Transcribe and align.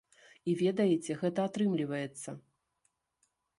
І 0.53 0.55
ведаеце, 0.61 1.17
гэта 1.21 1.45
атрымліваецца! 1.51 2.29